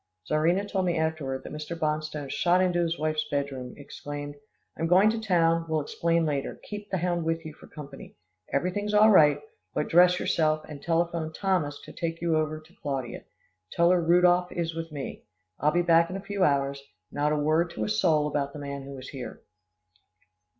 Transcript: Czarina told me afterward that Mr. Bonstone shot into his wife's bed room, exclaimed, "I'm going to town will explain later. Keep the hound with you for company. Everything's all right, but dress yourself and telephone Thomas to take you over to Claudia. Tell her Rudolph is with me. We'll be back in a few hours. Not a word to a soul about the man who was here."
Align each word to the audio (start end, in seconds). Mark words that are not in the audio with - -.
Czarina 0.27 0.67
told 0.67 0.87
me 0.87 0.97
afterward 0.97 1.43
that 1.43 1.53
Mr. 1.53 1.77
Bonstone 1.77 2.31
shot 2.31 2.59
into 2.59 2.79
his 2.79 2.97
wife's 2.97 3.27
bed 3.29 3.51
room, 3.51 3.75
exclaimed, 3.77 4.33
"I'm 4.75 4.87
going 4.87 5.11
to 5.11 5.19
town 5.21 5.67
will 5.69 5.79
explain 5.79 6.25
later. 6.25 6.59
Keep 6.63 6.89
the 6.89 6.97
hound 6.97 7.23
with 7.23 7.45
you 7.45 7.53
for 7.53 7.67
company. 7.67 8.15
Everything's 8.51 8.95
all 8.95 9.11
right, 9.11 9.39
but 9.75 9.89
dress 9.89 10.19
yourself 10.19 10.63
and 10.67 10.81
telephone 10.81 11.31
Thomas 11.31 11.79
to 11.83 11.93
take 11.93 12.19
you 12.19 12.35
over 12.35 12.59
to 12.59 12.73
Claudia. 12.81 13.25
Tell 13.73 13.91
her 13.91 14.01
Rudolph 14.01 14.51
is 14.51 14.73
with 14.73 14.91
me. 14.91 15.21
We'll 15.61 15.69
be 15.69 15.83
back 15.83 16.09
in 16.09 16.17
a 16.17 16.19
few 16.19 16.43
hours. 16.43 16.81
Not 17.11 17.31
a 17.31 17.35
word 17.37 17.69
to 17.75 17.83
a 17.83 17.87
soul 17.89 18.25
about 18.25 18.53
the 18.53 18.59
man 18.59 18.81
who 18.81 18.93
was 18.95 19.09
here." 19.09 19.43